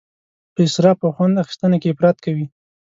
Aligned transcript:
په 0.53 0.59
اسراف 0.67 0.97
او 1.05 1.11
خوند 1.15 1.41
اخیستنه 1.43 1.77
کې 1.81 1.91
افراط 1.93 2.17
کوي. 2.25 2.45